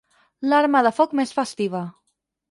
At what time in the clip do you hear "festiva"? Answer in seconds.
1.39-1.83